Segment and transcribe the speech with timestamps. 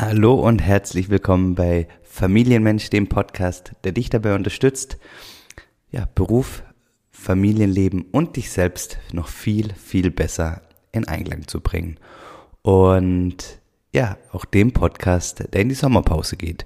[0.00, 4.96] Hallo und herzlich willkommen bei Familienmensch, dem Podcast, der dich dabei unterstützt,
[5.90, 6.62] ja, Beruf,
[7.10, 11.98] Familienleben und dich selbst noch viel, viel besser in Einklang zu bringen.
[12.62, 13.60] Und
[13.92, 16.64] ja, auch dem Podcast, der in die Sommerpause geht.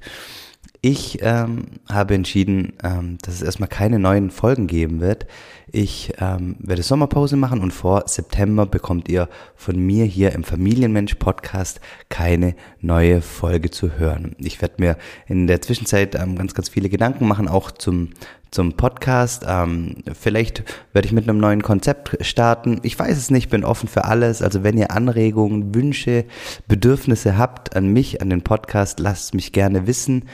[0.87, 5.27] Ich ähm, habe entschieden, ähm, dass es erstmal keine neuen Folgen geben wird.
[5.73, 11.15] Ich ähm, werde Sommerpause machen und vor September bekommt ihr von mir hier im Familienmensch
[11.15, 11.81] Podcast
[12.11, 14.37] keine neue Folge zu hören.
[14.37, 18.11] Ich werde mir in der Zwischenzeit ähm, ganz, ganz viele Gedanken machen, auch zum
[18.55, 19.45] zum Podcast.
[19.49, 22.79] Ähm, vielleicht werde ich mit einem neuen Konzept starten.
[22.85, 24.43] Ich weiß es nicht, bin offen für alles.
[24.43, 26.25] Also wenn ihr Anregungen, Wünsche,
[26.69, 30.27] Bedürfnisse habt an mich, an den Podcast, lasst mich gerne wissen.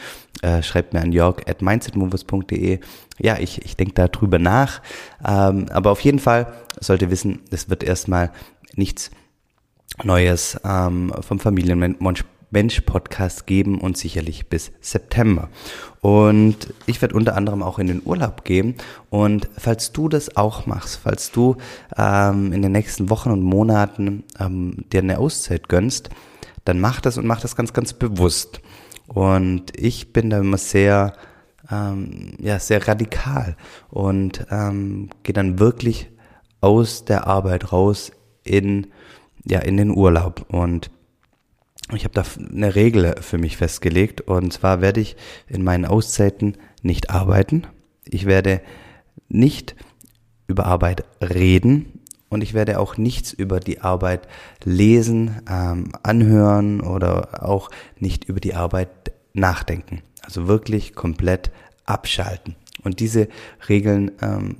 [0.42, 2.80] Äh, schreibt mir an jörg at mindsetmovers.de.
[3.18, 4.82] Ja, ich, ich denke darüber nach.
[5.26, 8.32] Ähm, aber auf jeden Fall sollt ihr wissen, es wird erstmal
[8.74, 9.10] nichts
[10.04, 15.48] Neues ähm, vom Familienmensch Mensch Podcast geben und sicherlich bis September.
[16.00, 18.74] Und ich werde unter anderem auch in den Urlaub gehen.
[19.08, 21.56] Und falls du das auch machst, falls du
[21.96, 26.10] ähm, in den nächsten Wochen und Monaten ähm, dir eine Auszeit gönnst,
[26.64, 28.60] dann mach das und mach das ganz, ganz bewusst.
[29.06, 31.12] Und ich bin da immer sehr,
[31.70, 33.56] ähm, ja, sehr radikal
[33.88, 36.10] und ähm, gehe dann wirklich
[36.60, 38.12] aus der Arbeit raus
[38.44, 38.88] in,
[39.44, 40.46] ja, in den Urlaub.
[40.48, 40.90] Und
[41.96, 45.16] ich habe da eine Regel für mich festgelegt und zwar werde ich
[45.48, 47.66] in meinen Auszeiten nicht arbeiten.
[48.04, 48.60] Ich werde
[49.28, 49.74] nicht
[50.46, 54.28] über Arbeit reden und ich werde auch nichts über die Arbeit
[54.64, 58.90] lesen, ähm, anhören oder auch nicht über die Arbeit
[59.32, 60.02] nachdenken.
[60.22, 61.50] Also wirklich komplett
[61.86, 62.56] abschalten.
[62.82, 63.28] Und diese
[63.68, 64.58] Regeln ähm,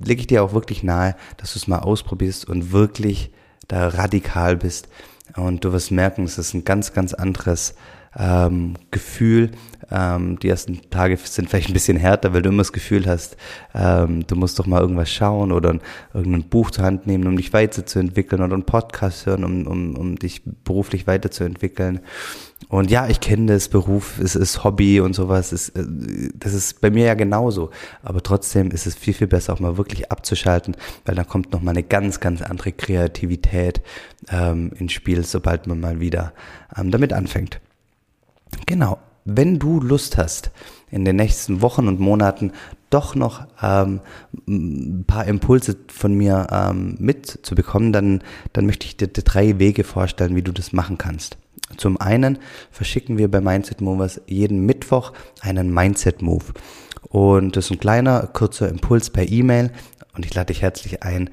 [0.00, 3.30] lege ich dir auch wirklich nahe, dass du es mal ausprobierst und wirklich
[3.68, 4.88] da radikal bist
[5.36, 7.74] und du wirst merken, es ist ein ganz, ganz anderes
[8.18, 9.50] ähm, Gefühl.
[9.90, 13.36] Ähm, die ersten Tage sind vielleicht ein bisschen härter, weil du immer das Gefühl hast,
[13.74, 15.80] ähm, du musst doch mal irgendwas schauen oder ein,
[16.14, 20.16] irgendein Buch zur Hand nehmen, um dich weiterzuentwickeln oder einen Podcast hören, um, um, um
[20.16, 22.00] dich beruflich weiterzuentwickeln.
[22.68, 25.52] Und ja, ich kenne das Beruf, es ist Hobby und sowas.
[25.52, 25.84] Es, äh,
[26.34, 27.70] das ist bei mir ja genauso.
[28.02, 30.74] Aber trotzdem ist es viel, viel besser, auch mal wirklich abzuschalten,
[31.04, 33.82] weil dann kommt nochmal eine ganz, ganz andere Kreativität
[34.30, 36.32] ähm, ins Spiel, sobald man mal wieder
[36.74, 37.60] ähm, damit anfängt.
[38.66, 38.98] Genau.
[39.24, 40.50] Wenn du Lust hast,
[40.90, 42.52] in den nächsten Wochen und Monaten
[42.90, 44.00] doch noch ähm,
[44.46, 50.36] ein paar Impulse von mir ähm, mitzubekommen, dann, dann möchte ich dir drei Wege vorstellen,
[50.36, 51.38] wie du das machen kannst.
[51.78, 52.38] Zum einen
[52.70, 56.44] verschicken wir bei Mindset Movers jeden Mittwoch einen Mindset Move.
[57.08, 59.70] Und das ist ein kleiner, kurzer Impuls per E-Mail.
[60.14, 61.30] Und ich lade dich herzlich ein,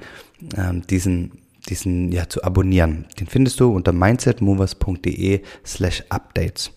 [0.56, 1.32] ähm, diesen,
[1.68, 3.04] diesen ja zu abonnieren.
[3.18, 6.70] Den findest du unter mindsetmovers.de slash updates.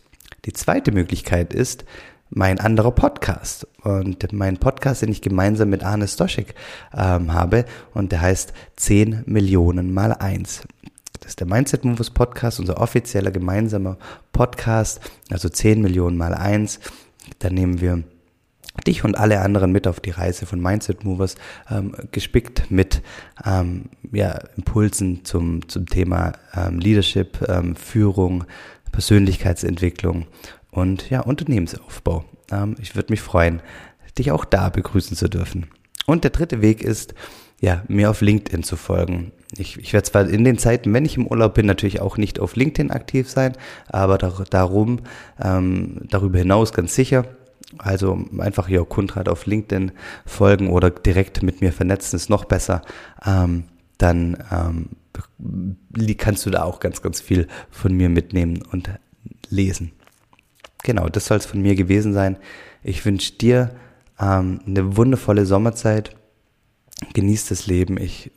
[0.46, 1.86] Die zweite Möglichkeit ist
[2.30, 3.66] mein anderer Podcast.
[3.84, 6.54] Und mein Podcast, den ich gemeinsam mit Arne Stoschek
[6.94, 10.64] ähm, habe, und der heißt 10 Millionen mal eins.
[11.22, 13.98] Das ist der Mindset Movers Podcast, unser offizieller gemeinsamer
[14.34, 15.00] Podcast,
[15.30, 16.82] also 10 Millionen mal eins.
[17.40, 18.04] Da nehmen wir
[18.86, 21.36] dich und alle anderen mit auf die Reise von Mindset Movers,
[21.70, 23.02] ähm, gespickt mit
[23.46, 28.44] ähm, ja, Impulsen zum, zum Thema ähm, Leadership, ähm, Führung,
[28.94, 30.28] Persönlichkeitsentwicklung
[30.72, 32.24] und ja, Unternehmensaufbau.
[32.50, 33.62] Ähm, ich würde mich freuen,
[34.18, 35.68] dich auch da begrüßen zu dürfen.
[36.06, 37.14] Und der dritte Weg ist,
[37.60, 39.32] ja, mir auf LinkedIn zu folgen.
[39.58, 42.40] Ich, ich werde zwar in den Zeiten, wenn ich im Urlaub bin, natürlich auch nicht
[42.40, 43.54] auf LinkedIn aktiv sein,
[43.88, 45.00] aber dar darum,
[45.42, 47.26] ähm, darüber hinaus ganz sicher.
[47.78, 49.94] Also einfach hier Kundrat auf LinkedIn
[50.26, 52.82] folgen oder direkt mit mir vernetzen ist noch besser.
[53.26, 53.64] Ähm,
[53.98, 54.90] dann ähm,
[56.18, 58.90] kannst du da auch ganz, ganz viel von mir mitnehmen und
[59.50, 59.92] lesen.
[60.84, 62.38] Genau, das soll es von mir gewesen sein.
[62.84, 63.76] Ich wünsche dir
[64.20, 66.16] ähm, eine wundervolle Sommerzeit
[67.14, 67.98] genieß das Leben.
[67.98, 68.32] Ich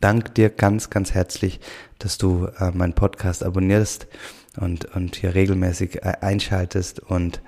[0.00, 1.60] danke dir ganz, ganz herzlich,
[1.98, 4.06] dass du äh, meinen Podcast abonnierst
[4.56, 7.00] und, und hier regelmäßig äh, einschaltest.
[7.00, 7.40] Und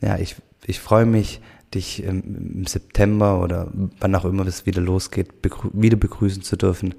[0.00, 0.36] ja, ich,
[0.66, 1.40] ich freue mich,
[1.74, 3.68] dich im, September oder
[4.00, 6.94] wann auch immer es wieder losgeht, begrü wieder begrüßen zu dürfen.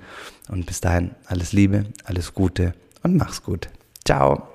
[0.50, 3.70] Und bis dahin alles Liebe, alles Gute und mach's gut.
[4.06, 4.53] Ciao.